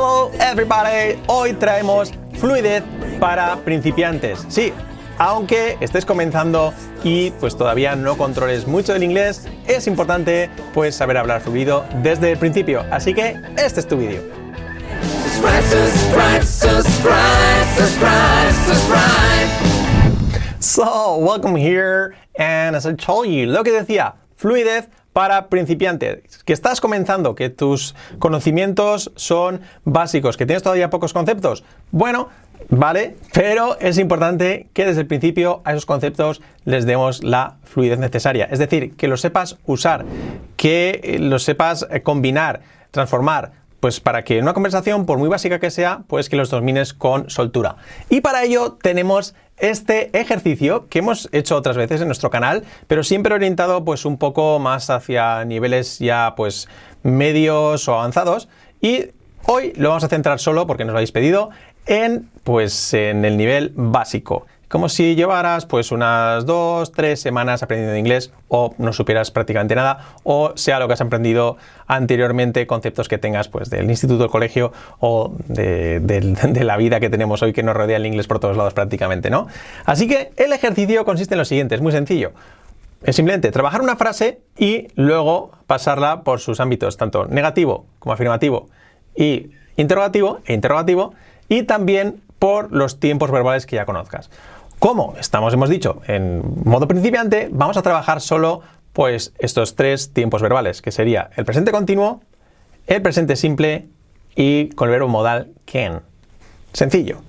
[0.00, 2.82] Hello everybody, hoy traemos fluidez
[3.20, 4.46] para principiantes.
[4.48, 4.72] Sí,
[5.18, 6.72] aunque estés comenzando
[7.04, 12.32] y pues todavía no controles mucho del inglés, es importante pues saber hablar fluido desde
[12.32, 12.82] el principio.
[12.90, 14.22] Así que este es tu vídeo.
[20.60, 26.52] So, welcome here and as I told you, lo que decía, fluidez para principiantes, que
[26.52, 31.64] estás comenzando, que tus conocimientos son básicos, que tienes todavía pocos conceptos.
[31.90, 32.28] Bueno,
[32.68, 37.98] vale, pero es importante que desde el principio a esos conceptos les demos la fluidez
[37.98, 40.04] necesaria, es decir, que los sepas usar,
[40.56, 46.02] que los sepas combinar, transformar, pues para que una conversación, por muy básica que sea,
[46.06, 47.76] pues que los domines con soltura.
[48.08, 53.02] Y para ello tenemos este ejercicio que hemos hecho otras veces en nuestro canal, pero
[53.02, 56.68] siempre orientado pues un poco más hacia niveles ya pues
[57.02, 58.48] medios o avanzados
[58.80, 59.06] y
[59.46, 61.50] hoy lo vamos a centrar solo porque nos lo habéis pedido
[61.86, 67.96] en pues en el nivel básico como si llevaras pues unas dos, tres semanas aprendiendo
[67.96, 71.56] inglés o no supieras prácticamente nada o sea lo que has aprendido
[71.88, 77.42] anteriormente, conceptos que tengas pues del instituto, del colegio o de, la vida que tenemos
[77.42, 79.48] hoy que nos rodea el inglés por todos lados prácticamente, ¿no?
[79.84, 82.30] Así que el ejercicio consiste en lo siguiente, es muy sencillo.
[83.02, 88.68] Es simplemente trabajar una frase y luego pasarla por sus ámbitos, tanto negativo como afirmativo
[89.16, 91.14] y interrogativo e interrogativo
[91.48, 94.30] y también por los tiempos verbales que ya conozcas.
[94.80, 98.62] Como estamos, hemos dicho, en modo principiante, vamos a trabajar solo
[98.94, 102.22] pues estos tres tiempos verbales, que sería el presente continuo,
[102.86, 103.88] el presente simple
[104.34, 106.00] y con el verbo modal can.
[106.72, 107.20] Sencillo.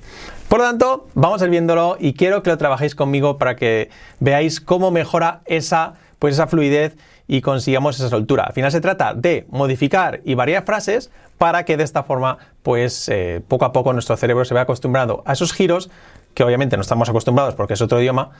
[0.48, 3.90] Por lo tanto, vamos a ir viéndolo y quiero que lo trabajéis conmigo para que
[4.22, 6.96] veáis cómo mejora esa, pues esa fluidez
[7.28, 8.46] y consigamos esa soltura.
[8.46, 13.10] Al final se trata de modificar y variar frases para que de esta forma, pues
[13.10, 15.90] eh, poco a poco nuestro cerebro se vea acostumbrado a esos giros
[16.34, 18.32] que obviamente no estamos acostumbrados porque es otro idioma,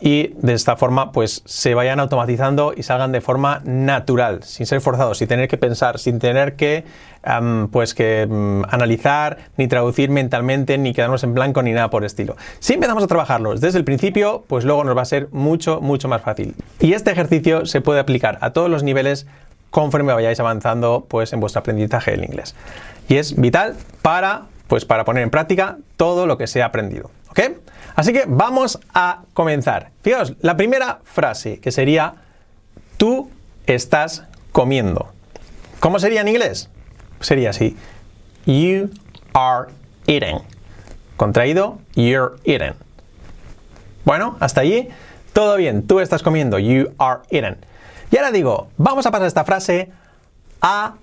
[0.00, 4.80] y de esta forma pues se vayan automatizando y salgan de forma natural, sin ser
[4.80, 6.84] forzados, sin tener que pensar, sin tener que
[7.72, 8.28] pues que
[8.68, 12.36] analizar, ni traducir mentalmente, ni quedarnos en blanco, ni nada por estilo.
[12.60, 16.08] Si empezamos a trabajarlos desde el principio, pues luego nos va a ser mucho, mucho
[16.08, 16.54] más fácil.
[16.80, 19.26] Y este ejercicio se puede aplicar a todos los niveles
[19.70, 22.54] conforme vayáis avanzando pues en vuestro aprendizaje del inglés.
[23.08, 27.10] Y es vital para pues para poner en práctica todo lo que se ha aprendido.
[27.30, 27.40] ¿Ok?
[27.96, 29.90] Así que vamos a comenzar.
[30.02, 32.14] Fijaos, la primera frase que sería
[32.96, 33.30] tú
[33.66, 35.08] estás comiendo.
[35.80, 36.68] ¿Cómo sería en inglés?
[37.20, 37.76] Sería así.
[38.46, 38.90] You
[39.32, 39.70] are
[40.06, 40.38] eating.
[41.16, 42.74] Contraído, you're eating.
[44.04, 44.88] Bueno, hasta allí
[45.32, 45.86] todo bien.
[45.86, 46.58] Tú estás comiendo.
[46.58, 47.56] You are eating.
[48.10, 49.90] Y ahora digo, vamos a pasar esta frase
[50.60, 50.94] a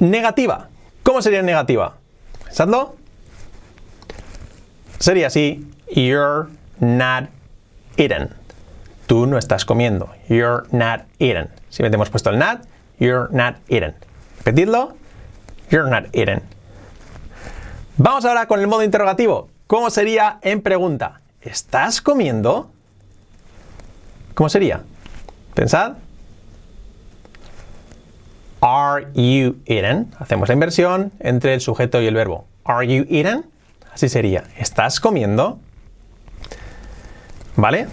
[0.00, 0.68] negativa.
[1.02, 1.96] ¿Cómo sería negativa?
[2.54, 2.94] Pensadlo.
[5.00, 6.46] Sería así, you're
[6.78, 7.24] not
[7.96, 8.28] eating.
[9.08, 10.08] Tú no estás comiendo.
[10.28, 11.48] You're not eating.
[11.68, 12.60] Si metemos puesto el not,
[13.00, 13.92] you're not eating.
[14.44, 14.94] Repetidlo.
[15.68, 16.42] You're not eating.
[17.96, 19.48] Vamos ahora con el modo interrogativo.
[19.66, 21.22] ¿Cómo sería en pregunta?
[21.40, 22.70] ¿Estás comiendo?
[24.34, 24.84] ¿Cómo sería?
[25.54, 25.94] Pensad.
[28.66, 30.10] Are you eating?
[30.18, 32.46] Hacemos la inversión entre el sujeto y el verbo.
[32.64, 33.44] Are you eating?
[33.92, 34.44] Así sería.
[34.56, 35.58] ¿Estás comiendo?
[37.56, 37.88] ¿Vale?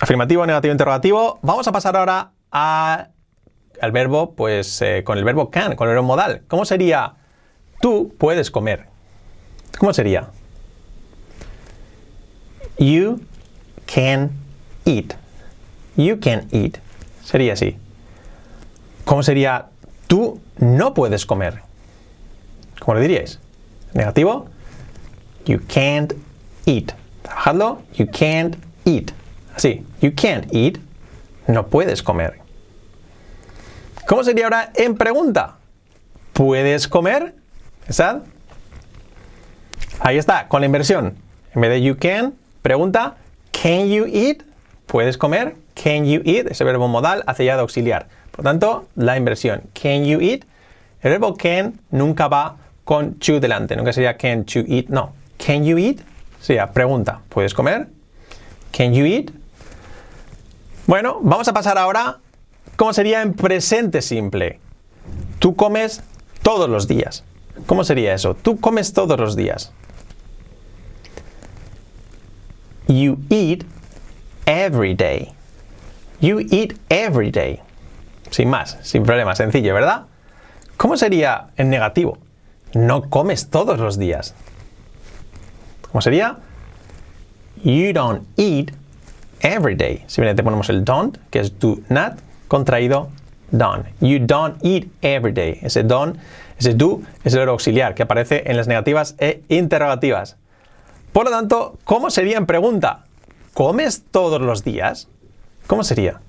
[0.00, 1.40] Afirmativo, negativo, interrogativo.
[1.42, 6.06] Vamos a pasar ahora al verbo, pues eh, con el verbo can, con el verbo
[6.06, 6.42] modal.
[6.46, 7.14] ¿Cómo sería?
[7.80, 8.86] Tú puedes comer.
[9.76, 10.28] ¿Cómo sería?
[12.78, 13.22] You
[13.92, 14.30] can
[14.84, 15.14] eat.
[15.96, 16.76] You can eat.
[17.24, 17.76] Sería así.
[19.04, 19.66] ¿Cómo sería?
[20.06, 21.62] Tú no puedes comer.
[22.80, 23.40] ¿Cómo le diríais?
[23.92, 24.48] Negativo.
[25.46, 26.14] You can't
[26.66, 26.92] eat.
[27.22, 27.82] Trabajadlo.
[27.94, 29.12] You can't eat.
[29.54, 29.84] Así.
[30.00, 30.78] You can't eat.
[31.46, 32.40] No puedes comer.
[34.06, 35.56] ¿Cómo sería ahora en pregunta?
[36.32, 37.34] ¿Puedes comer?
[37.88, 38.22] ¿Estad?
[40.00, 41.16] Ahí está, con la inversión.
[41.54, 43.16] En vez de you can, pregunta,
[43.50, 44.42] can you eat?
[44.86, 45.56] ¿Puedes comer?
[45.80, 46.50] Can you eat?
[46.50, 48.08] Ese verbo modal hace ya de auxiliar.
[48.32, 49.62] Por tanto, la inversión.
[49.74, 50.44] Can you eat?
[51.02, 53.76] El verbo can nunca va con to delante.
[53.76, 54.88] Nunca sería can to eat.
[54.88, 55.12] No.
[55.38, 56.00] Can you eat?
[56.40, 57.20] Sería pregunta.
[57.28, 57.88] ¿Puedes comer?
[58.72, 59.30] Can you eat?
[60.86, 62.18] Bueno, vamos a pasar ahora
[62.76, 64.60] cómo sería en presente simple.
[65.38, 66.02] Tú comes
[66.42, 67.24] todos los días.
[67.66, 68.34] ¿Cómo sería eso?
[68.34, 69.72] Tú comes todos los días.
[72.88, 73.64] You eat
[74.46, 75.32] every day.
[76.20, 77.60] You eat every day.
[78.30, 80.06] Sin más, sin problema, sencillo, ¿verdad?
[80.76, 82.18] ¿Cómo sería en negativo?
[82.74, 84.34] No comes todos los días.
[85.82, 86.36] ¿Cómo sería?
[87.62, 88.72] You don't eat
[89.40, 90.04] every day.
[90.06, 92.14] Simplemente ponemos el don't, que es do not,
[92.48, 93.08] contraído
[93.50, 93.84] done.
[94.00, 95.58] You don't eat every day.
[95.62, 96.18] Ese don't,
[96.58, 100.36] ese do, es el verbo auxiliar que aparece en las negativas e interrogativas.
[101.12, 103.04] Por lo tanto, ¿cómo sería en pregunta?
[103.54, 105.08] ¿Comes todos los días?
[105.66, 106.20] ¿Cómo sería?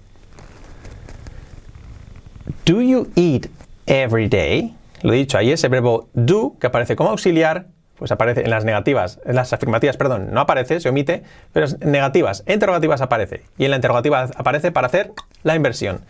[2.66, 3.48] Do you eat
[3.86, 4.76] every day?
[5.04, 7.68] Lo he dicho ahí, ese verbo do que aparece como auxiliar,
[7.98, 11.24] pues aparece en las negativas, en las afirmativas, perdón, no aparece, se omite,
[11.54, 13.44] pero en negativas, interrogativas aparece.
[13.58, 15.14] Y en la interrogativa aparece para hacer
[15.44, 16.02] la inversión.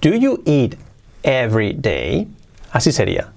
[0.00, 0.76] Do you eat
[1.24, 2.28] every day?
[2.70, 3.32] Así sería.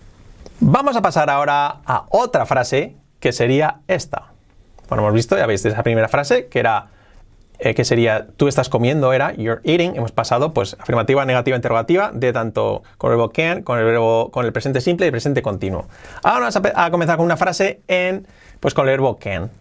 [0.59, 4.33] Vamos a pasar ahora a otra frase que sería esta.
[4.87, 6.89] Bueno, hemos visto, ya veis, esa primera frase que era
[7.63, 9.95] eh, que sería tú estás comiendo, era you're eating.
[9.95, 14.31] Hemos pasado, pues, afirmativa, negativa, interrogativa, de tanto con el verbo can, con el verbo,
[14.31, 15.85] con el presente simple y presente continuo.
[16.23, 18.25] Ahora vamos a, comenzar con una frase en,
[18.59, 19.51] pues, con el verbo can,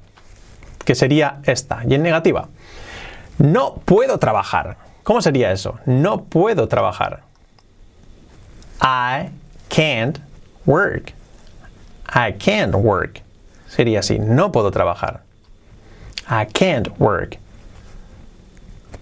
[0.82, 2.48] que sería esta, y en negativa.
[3.36, 4.78] No puedo trabajar.
[5.02, 5.78] ¿Cómo sería eso?
[5.84, 7.20] No puedo trabajar.
[8.80, 9.28] I
[9.68, 10.18] can't
[10.64, 11.12] work.
[12.14, 13.20] I can't work.
[13.68, 15.20] Sería así, no puedo trabajar.
[16.30, 17.38] I can't work.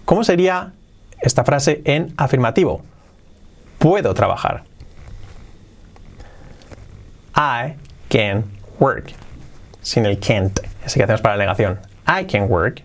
[0.09, 0.71] ¿Cómo sería
[1.21, 2.81] esta frase en afirmativo?
[3.77, 4.63] Puedo trabajar.
[7.35, 7.75] I
[8.09, 8.43] can
[8.79, 9.11] work.
[9.83, 11.77] Sin el can't, ese que hacemos para la negación.
[12.07, 12.81] I can work.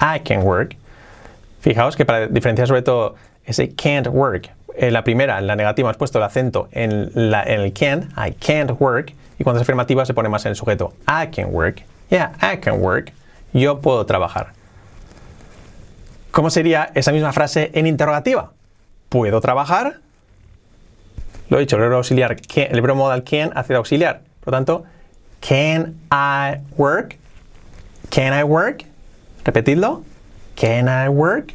[0.00, 0.74] I can work.
[1.60, 5.90] Fijaos que para diferenciar sobre todo ese can't work, en la primera, en la negativa,
[5.90, 10.14] hemos puesto el acento en, el can, I can't work, y cuando es afirmativa se
[10.14, 10.94] pone más en el sujeto.
[11.06, 11.82] I can work.
[12.08, 13.12] Yeah, I can work.
[13.52, 14.61] Yo puedo trabajar.
[16.32, 18.52] ¿Cómo sería esa misma frase en interrogativa?
[19.10, 20.00] ¿Puedo trabajar?
[21.50, 24.22] Lo he dicho, el verbo auxiliar, el verbo modal can hace de auxiliar.
[24.40, 24.84] Por lo tanto,
[25.46, 27.18] can I work?
[28.08, 28.86] Can I work?
[29.44, 30.04] Repetidlo.
[30.56, 31.52] Can I work?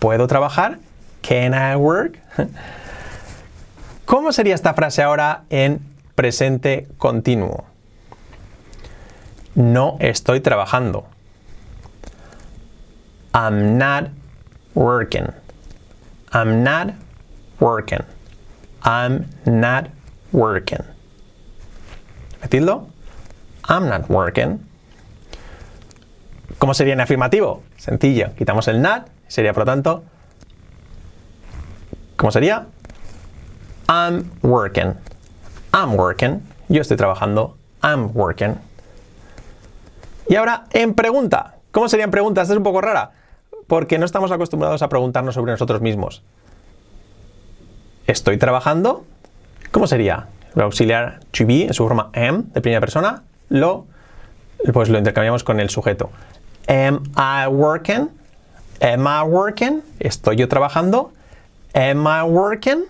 [0.00, 0.78] ¿Puedo trabajar?
[1.22, 2.18] Can I work?
[4.06, 5.80] ¿Cómo sería esta frase ahora en
[6.16, 7.64] presente continuo?
[9.54, 11.06] No estoy trabajando.
[13.36, 14.08] I'm not
[14.74, 15.28] working.
[16.32, 16.94] I'm not
[17.60, 18.00] working.
[18.82, 19.90] I'm not
[20.32, 20.80] working.
[22.40, 22.88] Repetidlo.
[23.68, 24.66] I'm not working.
[26.58, 27.62] ¿Cómo sería en afirmativo?
[27.76, 28.34] Sencillo.
[28.38, 29.08] Quitamos el not.
[29.28, 30.04] Sería, por lo tanto,
[32.16, 32.68] ¿cómo sería?
[33.86, 34.94] I'm working.
[35.74, 36.40] I'm working.
[36.70, 37.58] Yo estoy trabajando.
[37.82, 38.56] I'm working.
[40.26, 41.56] Y ahora, en pregunta.
[41.70, 42.40] ¿Cómo sería en pregunta?
[42.40, 43.10] Esta es un poco rara,
[43.66, 46.22] porque no estamos acostumbrados a preguntarnos sobre nosotros mismos.
[48.06, 49.04] ¿Estoy trabajando?
[49.72, 50.28] ¿Cómo sería?
[50.54, 53.86] El auxiliar to be en su forma am de primera persona lo
[54.72, 56.10] pues lo intercambiamos con el sujeto.
[56.68, 58.08] Am I working?
[58.80, 59.82] Am I working?
[60.00, 61.12] ¿Estoy yo trabajando?
[61.74, 62.84] Am I working?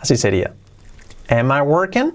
[0.00, 0.52] Así sería.
[1.28, 2.12] Am I working?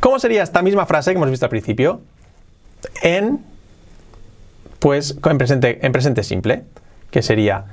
[0.00, 2.00] ¿Cómo sería esta misma frase que hemos visto al principio?
[3.02, 3.44] En,
[4.80, 6.64] pues, en presente, en presente simple,
[7.10, 7.66] que sería,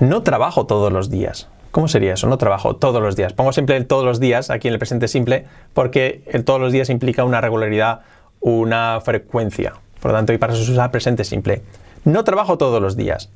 [0.00, 1.48] no trabajo todos los días.
[1.70, 2.26] ¿Cómo sería eso?
[2.26, 3.32] No trabajo todos los días.
[3.32, 6.72] Pongo siempre el todos los días aquí en el presente simple porque el todos los
[6.72, 8.00] días implica una regularidad,
[8.40, 9.74] una frecuencia.
[10.00, 11.62] Por lo tanto, y para eso se usa presente simple.
[12.04, 13.30] No trabajo todos los días.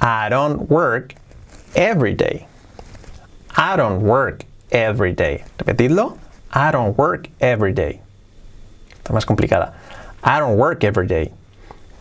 [0.00, 1.14] I don't work
[1.74, 2.46] every day.
[3.56, 5.42] I don't work every day.
[5.58, 6.16] Repetidlo.
[6.54, 8.00] I don't work every day.
[8.96, 9.74] Está más complicada.
[10.22, 11.32] I don't work every day.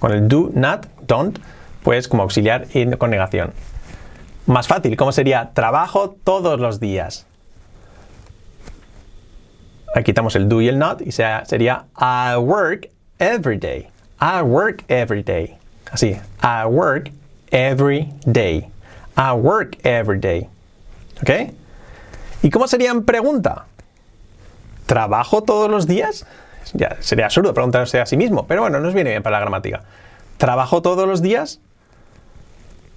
[0.03, 1.39] Con el do, not, don't,
[1.81, 3.53] pues como auxiliar y con negación.
[4.47, 5.51] Más fácil, ¿cómo sería?
[5.53, 7.25] Trabajo todos los días.
[9.95, 13.87] Aquí quitamos el do y el not y sería I work every day.
[14.19, 15.55] I work every day.
[15.89, 17.09] Así, I work
[17.51, 18.67] every day.
[19.15, 20.49] I work every day.
[21.21, 21.53] ¿Ok?
[22.41, 23.67] ¿Y cómo sería en pregunta?
[24.85, 26.25] ¿Trabajo todos los días?
[26.73, 29.83] Ya, sería absurdo preguntarse a sí mismo, pero bueno, nos viene bien para la gramática.
[30.37, 31.59] ¿Trabajo todos los días?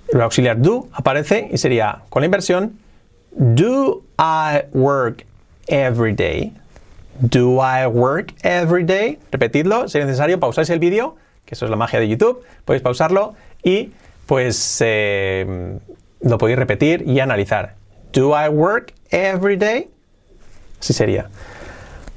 [0.08, 2.78] El auxiliar do aparece y sería con la inversión
[3.32, 5.26] Do I work
[5.66, 6.54] every day?
[7.20, 9.18] Do I work every day?
[9.30, 12.82] Repetidlo, si es necesario, pausáis el vídeo, que eso es la magia de YouTube, podéis
[12.82, 13.92] pausarlo y
[14.26, 15.78] pues eh,
[16.20, 17.74] lo podéis repetir y analizar.
[18.12, 19.90] Do I work every day?
[20.80, 21.28] Así sería.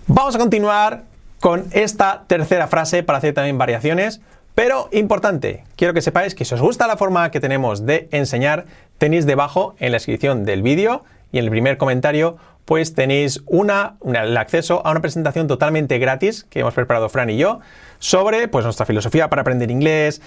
[0.07, 1.03] Vamos a continuar
[1.39, 4.21] con esta tercera frase para hacer también variaciones.
[4.55, 8.65] Pero importante, quiero que sepáis que si os gusta la forma que tenemos de enseñar,
[8.97, 12.37] tenéis debajo en la descripción del vídeo y en el primer comentario
[12.69, 17.37] pues tenéis una, el acceso a una presentación totalmente gratis que hemos preparado Fran y
[17.37, 17.61] yo
[17.97, 20.21] sobre pues, nuestra filosofía para aprender inglés,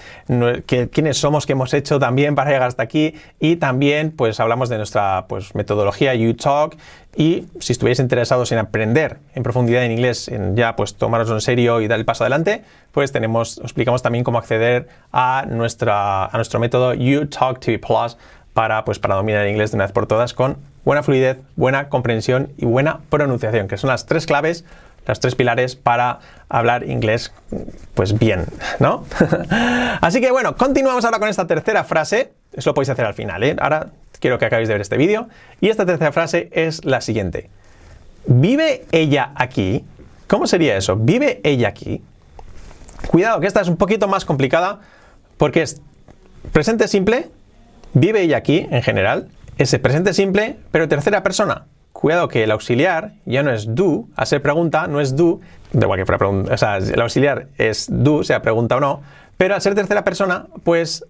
[0.65, 4.75] quiénes somos, qué hemos hecho también para llegar hasta aquí y también pues hablamos de
[4.75, 6.77] nuestra pues, metodología UTalk
[7.15, 11.39] y si estuvierais interesados en aprender en profundidad en inglés, en ya pues tomaros en
[11.39, 16.25] serio y dar el paso adelante, pues tenemos, os explicamos también cómo acceder a, nuestra,
[16.25, 18.17] a nuestro método UTalk TV Plus
[18.53, 21.89] para, pues, para dominar el inglés de una vez por todas con buena fluidez, buena
[21.89, 24.65] comprensión y buena pronunciación, que son las tres claves,
[25.05, 27.33] las tres pilares para hablar inglés
[27.93, 28.45] pues bien,
[28.79, 29.05] ¿no?
[30.01, 33.43] Así que bueno, continuamos ahora con esta tercera frase, eso lo podéis hacer al final,
[33.43, 33.55] ¿eh?
[33.59, 33.87] Ahora
[34.19, 35.27] quiero que acabéis de ver este vídeo
[35.59, 37.49] y esta tercera frase es la siguiente.
[38.25, 39.83] ¿Vive ella aquí?
[40.27, 40.95] ¿Cómo sería eso?
[40.95, 42.01] ¿Vive ella aquí?
[43.07, 44.79] Cuidado, que esta es un poquito más complicada
[45.37, 45.81] porque es
[46.53, 47.29] presente simple,
[47.93, 51.65] vive ella aquí en general, ese presente simple, pero tercera persona.
[51.91, 55.39] Cuidado que el auxiliar ya no es do, a ser pregunta no es do,
[55.71, 59.01] de igual que fuera pregunta, o sea, el auxiliar es do, sea pregunta o no,
[59.37, 61.05] pero al ser tercera persona, pues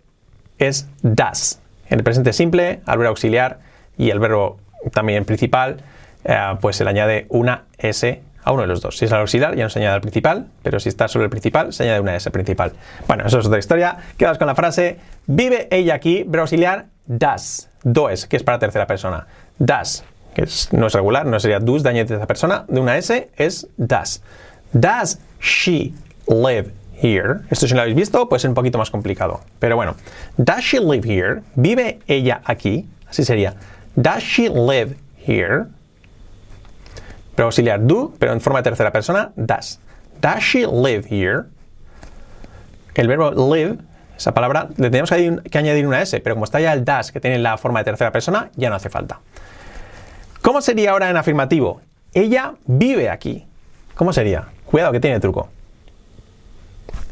[0.57, 1.61] es das.
[1.89, 3.59] En el presente simple, al verbo auxiliar
[3.97, 4.57] y el verbo
[4.91, 5.77] también principal,
[6.25, 8.97] eh, pues se le añade una S a uno de los dos.
[8.97, 11.29] Si es el auxiliar, ya no se añade al principal, pero si está sobre el
[11.29, 12.73] principal, se añade una S principal.
[13.07, 13.97] Bueno, eso es otra historia.
[14.17, 14.97] Quedas con la frase,
[15.27, 17.69] vive ella aquí, auxiliar, das.
[17.83, 19.27] Does, que es para tercera persona.
[19.59, 23.29] Das, que no es regular, no sería dus, daño de tercera persona, de una S
[23.37, 24.21] es das.
[24.71, 25.93] Does she
[26.27, 26.71] live
[27.01, 27.41] here?
[27.49, 29.41] Esto si lo habéis visto, puede ser un poquito más complicado.
[29.59, 29.95] Pero bueno,
[30.37, 31.41] does she live here?
[31.55, 32.87] ¿Vive ella aquí?
[33.07, 33.55] Así sería.
[33.95, 34.95] Does she live
[35.27, 35.65] here?
[37.35, 39.79] Pero auxiliar do, pero en forma de tercera persona, does.
[40.21, 41.45] Does she live here?
[42.95, 43.79] El verbo live
[44.17, 47.19] esa palabra le tenemos que añadir una S, pero como está ya el das que
[47.19, 49.19] tiene la forma de tercera persona, ya no hace falta.
[50.41, 51.81] ¿Cómo sería ahora en afirmativo?
[52.13, 53.45] Ella vive aquí.
[53.95, 54.47] ¿Cómo sería?
[54.65, 55.49] Cuidado que tiene truco.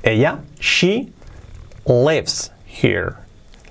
[0.03, 1.11] Ella, she
[1.85, 3.13] lives here.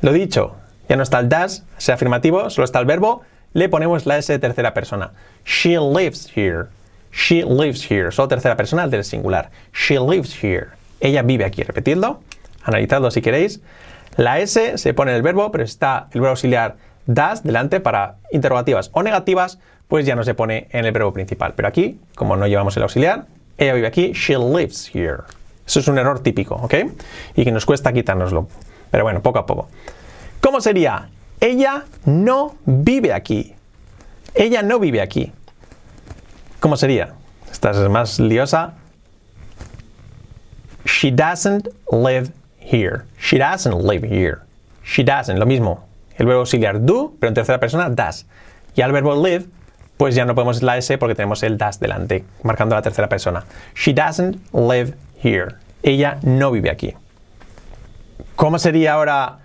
[0.01, 0.57] Lo dicho,
[0.89, 4.33] ya no está el das, sea afirmativo, solo está el verbo, le ponemos la S
[4.33, 5.13] de tercera persona.
[5.45, 6.67] She lives here.
[7.13, 8.11] She lives here.
[8.13, 9.51] Solo tercera persona del singular.
[9.73, 10.69] She lives here.
[11.01, 11.63] Ella vive aquí.
[11.63, 12.21] Repetidlo
[12.63, 13.61] analizadlo si queréis.
[14.17, 16.77] La S se pone en el verbo, pero está el verbo auxiliar
[17.07, 21.55] das delante para interrogativas o negativas, pues ya no se pone en el verbo principal.
[21.57, 23.27] Pero aquí, como no llevamos el auxiliar,
[23.59, 25.23] ella vive aquí, she lives here.
[25.67, 26.75] Eso es un error típico, ¿ok?
[27.35, 28.49] Y que nos cuesta quitárnoslo.
[28.91, 29.69] Pero bueno, poco a poco.
[30.41, 31.09] ¿Cómo sería?
[31.41, 33.55] Ella no vive aquí.
[34.35, 35.33] Ella no vive aquí.
[36.61, 37.15] ¿Cómo sería?
[37.51, 38.75] Esta es más liosa.
[40.85, 43.05] She doesn't live here.
[43.19, 44.39] She doesn't live here.
[44.85, 45.85] She doesn't, lo mismo.
[46.17, 48.27] El verbo auxiliar do, pero en tercera persona, does.
[48.77, 49.47] Y al verbo live,
[49.97, 53.45] pues ya no podemos la S porque tenemos el does delante, marcando la tercera persona.
[53.75, 55.57] She doesn't live here.
[55.83, 56.95] Ella no vive aquí.
[58.37, 59.40] ¿Cómo sería ahora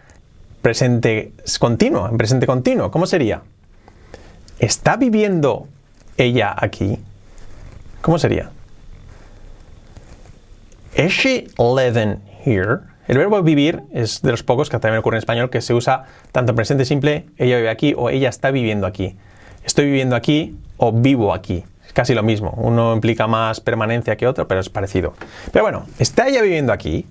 [0.65, 2.09] presente continuo?
[2.09, 3.43] En presente continuo, ¿cómo sería?
[4.57, 5.67] ¿Está viviendo
[6.17, 6.97] ella aquí?
[8.01, 8.49] ¿Cómo sería?
[10.97, 12.79] Is she living here?
[13.07, 16.05] El verbo vivir es de los pocos que también ocurre en español que se usa
[16.31, 19.15] tanto en presente simple, ella vive aquí o ella está viviendo aquí.
[19.63, 21.63] Estoy viviendo aquí o vivo aquí.
[21.85, 22.55] Es casi lo mismo.
[22.57, 25.13] Uno implica más permanencia que otro, pero es parecido.
[25.51, 27.05] Pero bueno, ¿está ella viviendo aquí?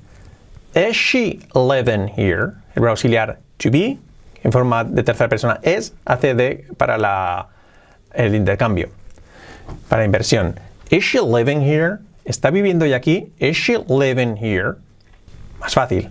[0.75, 2.54] Is she living here?
[2.75, 3.99] El verbo auxiliar to be,
[4.42, 7.49] en forma de tercera persona, es, hace de para la,
[8.12, 8.90] el intercambio,
[9.88, 10.58] para inversión.
[10.90, 11.99] Is she living here?
[12.25, 13.32] ¿Está viviendo ella aquí?
[13.38, 14.76] Is she living here?
[15.61, 16.11] Más fácil.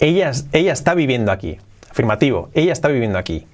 [0.00, 1.58] Ella, ella está viviendo aquí.
[1.90, 2.50] Afirmativo.
[2.54, 3.46] Ella está viviendo aquí.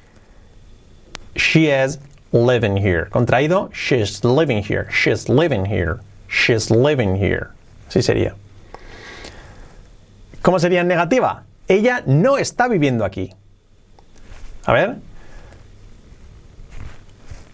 [1.36, 1.98] She is
[2.32, 3.08] living here.
[3.10, 3.70] Contraído.
[3.72, 4.86] She's living here.
[4.90, 6.00] She's living here.
[6.28, 7.48] She's living here.
[7.88, 8.34] Así sería.
[10.42, 11.44] ¿Cómo sería en negativa?
[11.68, 13.32] Ella no está viviendo aquí.
[14.66, 14.96] A ver.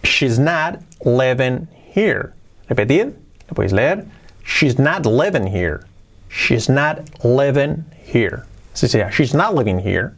[0.03, 2.33] She's not living here.
[2.69, 3.13] Repetid.
[3.49, 4.05] Lo podéis leer.
[4.43, 5.85] She's not living here.
[6.29, 8.45] She's not living here.
[8.73, 10.13] Así sería, she's not living here.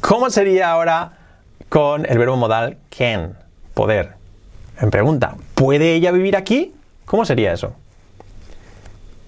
[0.00, 1.12] ¿Cómo sería ahora
[1.68, 3.36] con el verbo modal can?
[3.74, 4.14] Poder.
[4.80, 6.74] En pregunta, ¿puede ella vivir aquí?
[7.04, 7.74] ¿Cómo sería eso?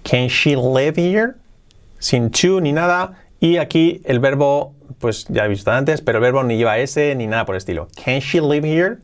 [0.03, 1.35] Can she live here?
[2.01, 3.13] Sin to ni nada.
[3.39, 7.15] Y aquí el verbo, pues ya he visto antes, pero el verbo ni lleva S
[7.15, 7.87] ni nada por el estilo.
[8.03, 8.97] Can she live here?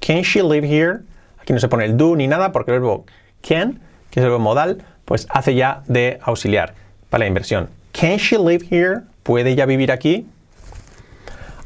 [0.00, 1.00] Can she live here?
[1.40, 3.06] Aquí no se pone el do ni nada porque el verbo
[3.40, 3.80] can,
[4.10, 6.74] que es el verbo modal, pues hace ya de auxiliar
[7.08, 7.68] para la inversión.
[7.92, 9.02] Can she live here?
[9.22, 10.26] ¿Puede ella vivir aquí?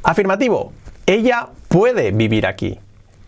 [0.03, 0.73] Afirmativo.
[1.07, 2.79] Ella puede vivir aquí.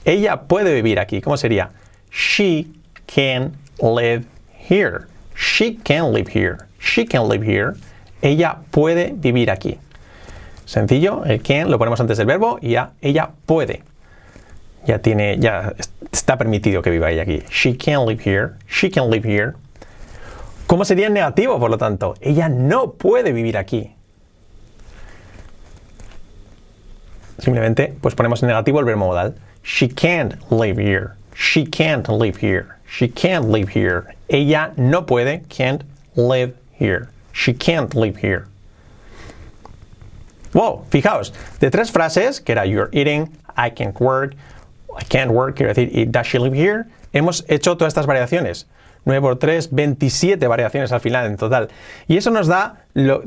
[0.05, 1.21] Ella puede vivir aquí.
[1.21, 1.71] ¿Cómo sería?
[2.11, 2.67] She
[3.07, 4.25] can live
[4.69, 5.07] here.
[5.35, 6.59] She can live here.
[6.87, 7.75] She can live here.
[8.23, 9.79] Ella puede vivir aquí.
[10.65, 13.83] Sencillo, el can lo ponemos antes del verbo y ya ella puede.
[14.87, 15.75] Ya tiene, ya
[16.13, 17.43] está permitido que viva ella aquí.
[17.51, 18.53] She can live here.
[18.69, 19.55] She can live here.
[20.67, 22.15] ¿Cómo sería en negativo, por lo tanto?
[22.21, 23.93] Ella no puede vivir aquí.
[27.39, 29.35] Simplemente, pues ponemos en negativo el verbo modal.
[29.65, 31.11] She can't live here.
[31.35, 32.67] She can't live here.
[32.89, 34.17] She can't live here.
[34.29, 37.09] Ella no puede, can't live here.
[37.33, 38.47] She can't live here.
[40.53, 44.35] Wow, fijaos, de tres frases, que era you're eating, I can't work,
[44.99, 46.87] I can't work, quiero decir, does she live here?
[47.13, 48.67] Hemos hecho todas estas variaciones.
[49.05, 51.69] 9 por 3, 27 variaciones al final en total.
[52.09, 53.23] Y eso nos da, lo,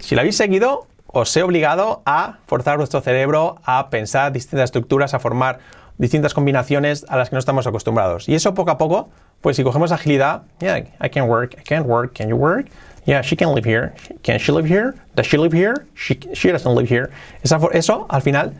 [0.00, 5.12] si lo habéis seguido, os he obligado a forzar vuestro cerebro a pensar distintas estructuras,
[5.14, 5.58] a formar
[5.98, 8.28] distintas combinaciones a las que no estamos acostumbrados.
[8.28, 9.10] Y eso poco a poco,
[9.40, 12.68] pues si cogemos agilidad, yeah, I can work, I can't work, can you work?
[13.06, 13.92] Yeah, she can live here.
[14.22, 14.94] Can she live here?
[15.14, 15.86] Does she live here?
[15.94, 17.10] She, she doesn't live here.
[17.42, 18.54] eso, al final,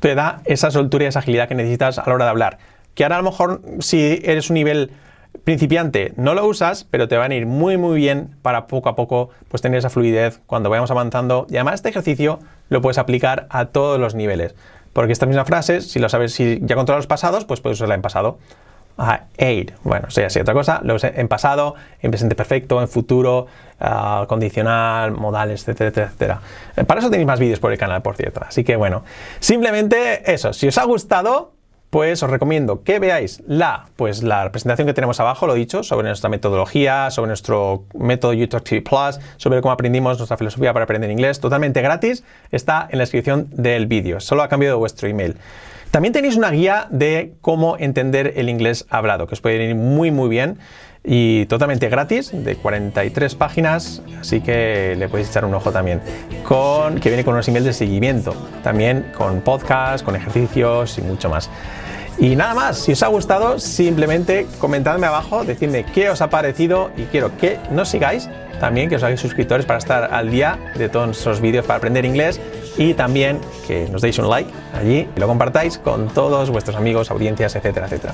[0.00, 2.58] te da esa soltura y esa agilidad que necesitas a la hora de hablar.
[2.94, 4.90] Que ahora a lo mejor, si eres un nivel
[5.44, 8.96] principiante no lo usas, pero te van a ir muy muy bien para poco a
[8.96, 13.46] poco pues tener esa fluidez cuando vayamos avanzando y además este ejercicio lo puedes aplicar
[13.50, 14.54] a todos los niveles,
[14.98, 17.94] porque estas mismas frases, si lo sabes, si ya controlas los pasados, pues puedes usarla
[17.94, 18.40] en pasado.
[18.98, 22.88] I ate, bueno, sea así otra cosa, lo usé en pasado, en presente perfecto, en
[22.88, 23.46] futuro,
[23.78, 26.84] ah, condicional, modales, etcétera, etcétera, etcétera.
[26.84, 28.40] Para eso tenéis más vídeos por el canal, por cierto.
[28.44, 29.04] Así que bueno,
[29.38, 31.52] simplemente eso, si os ha gustado,
[31.90, 36.06] pues os recomiendo que veáis la, pues la presentación que tenemos abajo, lo dicho, sobre
[36.08, 41.10] nuestra metodología, sobre nuestro método YouTube TV Plus, sobre cómo aprendimos nuestra filosofía para aprender
[41.10, 45.36] inglés, totalmente gratis, está en la descripción del vídeo, solo a cambio de vuestro email.
[45.90, 50.10] También tenéis una guía de cómo entender el inglés hablado, que os puede ir muy
[50.10, 50.58] muy bien
[51.10, 56.02] y totalmente gratis, de 43 páginas, así que le podéis echar un ojo también,
[56.44, 61.30] con, que viene con unos emails de seguimiento, también con podcast, con ejercicios y mucho
[61.30, 61.48] más.
[62.18, 66.90] Y nada más, si os ha gustado, simplemente comentadme abajo, decidme qué os ha parecido
[66.94, 68.28] y quiero que nos sigáis,
[68.60, 72.04] también que os hagáis suscriptores para estar al día de todos nuestros vídeos para aprender
[72.04, 72.38] inglés
[72.76, 77.10] y también que nos deis un like allí y lo compartáis con todos vuestros amigos,
[77.10, 78.12] audiencias, etcétera, etcétera.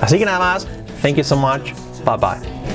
[0.00, 0.66] Así que nada más,
[1.00, 1.93] thank you so much.
[2.04, 2.73] 拜拜。